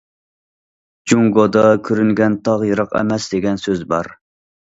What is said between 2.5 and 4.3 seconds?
يىراق ئەمەس دېگەن سۆز بار.